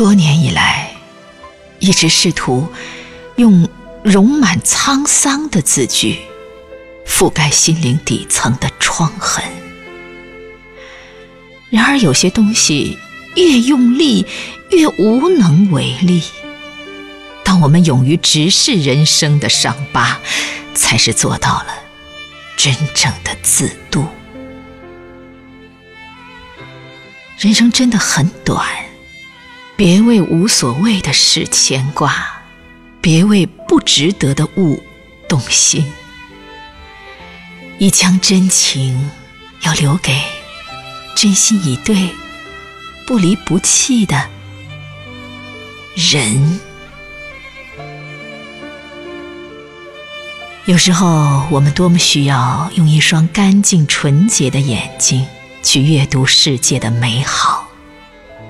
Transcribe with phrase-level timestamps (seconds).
[0.00, 0.92] 多年以来，
[1.78, 2.66] 一直试图
[3.36, 3.68] 用
[4.02, 6.20] 容满沧桑的字句
[7.06, 9.44] 覆盖心灵底层的疮痕。
[11.68, 12.96] 然而，有些东西
[13.36, 14.24] 越用力，
[14.70, 16.22] 越无能为力。
[17.44, 20.18] 当我们勇于直视人生的伤疤，
[20.74, 21.74] 才是做到了
[22.56, 24.06] 真正的自渡。
[27.38, 28.66] 人生真的很短，
[29.80, 32.14] 别为无所谓的事牵挂，
[33.00, 34.82] 别为不值得的物
[35.26, 35.90] 动心。
[37.78, 39.10] 一腔真情
[39.62, 40.20] 要留给
[41.16, 42.10] 真心以对、
[43.06, 44.28] 不离不弃的
[45.94, 46.60] 人。
[50.66, 55.26] 有时候，我们多么需要用一双干净纯洁的眼睛
[55.62, 57.59] 去阅读世界的美好。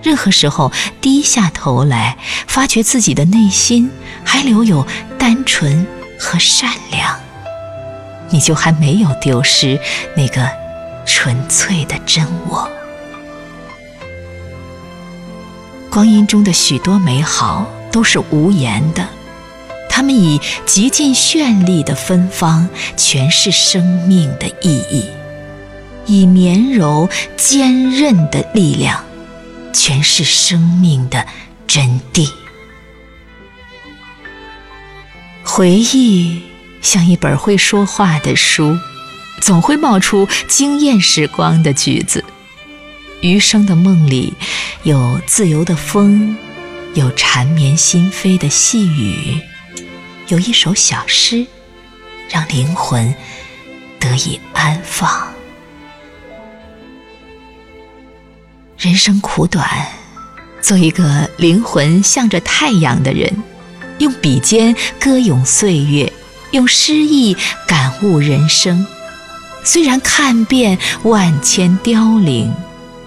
[0.02, 2.16] 任何时候，低下头来，
[2.46, 3.90] 发觉自己的内心
[4.24, 4.86] 还留有
[5.18, 5.86] 单纯
[6.18, 7.18] 和善良，
[8.30, 9.78] 你就还没有丢失
[10.16, 10.48] 那个
[11.04, 12.68] 纯粹的真我。
[15.90, 19.06] 光阴中的许多美好都是无言的。
[19.92, 25.04] 他们以极尽绚丽的芬芳诠释生命的意义，
[26.06, 29.04] 以绵柔坚韧的力量
[29.72, 31.26] 诠释生命的
[31.66, 32.28] 真谛。
[35.42, 36.42] 回忆
[36.82, 38.78] 像一本会说话的书，
[39.40, 42.24] 总会冒出惊艳时光的句子。
[43.22, 44.32] 余生的梦里，
[44.84, 46.36] 有自由的风，
[46.94, 49.40] 有缠绵心扉的细雨。
[50.28, 51.46] 有一首小诗，
[52.30, 53.14] 让灵魂
[53.98, 55.34] 得以安放。
[58.80, 59.68] 人生苦短，
[60.62, 63.30] 做一个灵魂向着太阳的人，
[63.98, 66.10] 用笔尖歌咏岁月，
[66.52, 67.36] 用诗意
[67.68, 68.86] 感悟人生。
[69.62, 72.50] 虽然看遍万千凋零，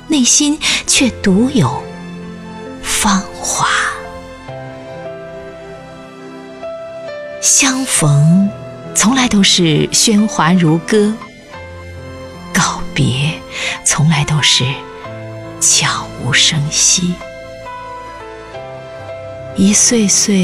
[0.09, 1.83] 内心却独有
[2.83, 3.67] 芳华。
[7.41, 8.47] 相逢，
[8.93, 11.11] 从来都是喧哗如歌；
[12.53, 13.31] 告别，
[13.83, 14.63] 从来都是
[15.65, 17.13] 悄无声息。
[19.55, 20.35] 一岁岁，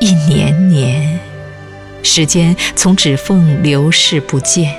[0.00, 1.20] 一年年，
[2.02, 4.74] 时间从指缝流逝不见，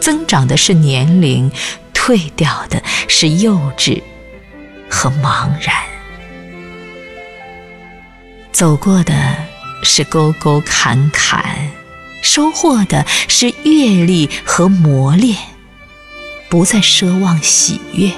[0.00, 1.52] 增长的是年龄，
[1.94, 4.02] 退掉的是幼稚
[4.90, 5.74] 和茫然。
[8.50, 9.14] 走过的。
[9.82, 11.70] 是沟沟坎坎，
[12.22, 15.36] 收获的是阅历和磨练。
[16.48, 18.10] 不再奢望喜悦，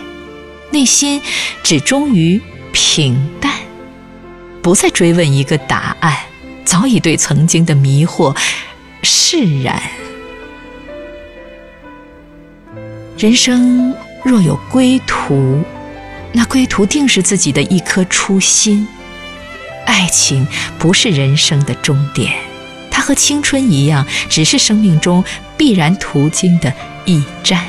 [0.78, 1.20] 内心
[1.64, 2.40] 只忠于
[2.70, 3.52] 平淡。
[4.62, 6.16] 不再追问一个答案，
[6.64, 8.36] 早已对曾经的迷惑
[9.02, 9.82] 释然。
[13.16, 13.92] 人生
[14.24, 15.64] 若有归途，
[16.32, 18.86] 那归途定是自己的一颗初心。
[19.84, 20.46] 爱情
[20.78, 22.32] 不是人生的终点，
[22.88, 25.24] 它和青春一样，只是生命中
[25.56, 26.72] 必然途经的
[27.04, 27.64] 驿站。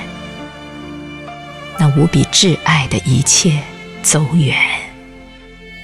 [1.79, 3.57] 那无比挚爱的一切
[4.03, 4.55] 走远，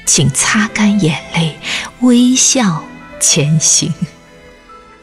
[0.06, 1.58] 请擦干眼泪，
[2.02, 2.84] 微笑
[3.20, 3.94] 前行。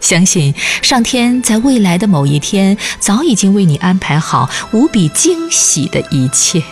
[0.00, 6.62] 相信上天在未来的某一天，早已经为你安排好无比惊喜的一切。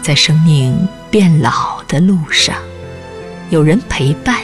[0.00, 2.54] 在生命变老的路上，
[3.48, 4.36] 有人陪伴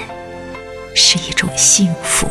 [0.95, 2.27] 是一种幸福；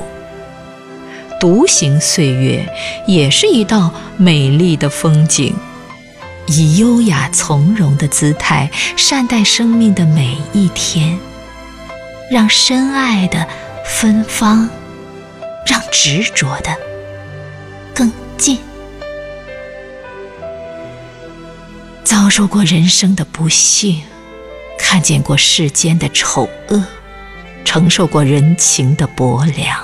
[1.45, 2.67] 独行岁月
[3.05, 5.55] 也是一道美丽的风景。
[6.47, 8.67] 以优雅从容的姿态
[8.97, 11.15] 善待生命的每一天，
[12.31, 13.47] 让深爱的
[13.85, 14.67] 芬芳，
[15.67, 16.75] 让执着的
[17.93, 18.57] 更近。
[22.03, 24.01] 遭受过人生的不幸，
[24.79, 26.83] 看见过世间的丑恶，
[27.63, 29.79] 承受过人情的薄凉，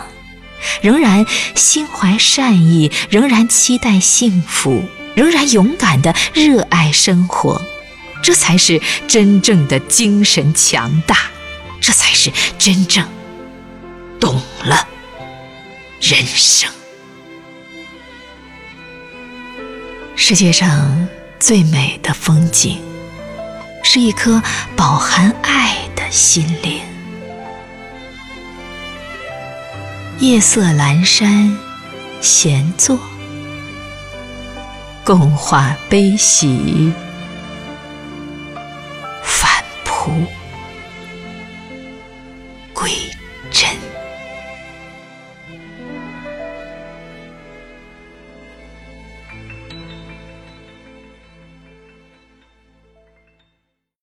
[0.81, 1.25] 仍然
[1.55, 4.83] 心怀善意，仍然期待幸福，
[5.15, 7.61] 仍然勇敢的热爱生活，
[8.21, 11.17] 这才是真正的精神强大，
[11.79, 13.07] 这才是真正
[14.19, 14.87] 懂了
[15.99, 16.69] 人生。
[20.15, 21.07] 世界上。
[21.43, 22.77] 最美的风景，
[23.83, 24.39] 是一颗
[24.75, 26.90] 饱含爱的心灵。
[30.21, 31.57] 夜色阑珊，
[32.21, 32.95] 闲坐，
[35.03, 36.93] 共话悲喜，
[39.23, 40.11] 返璞。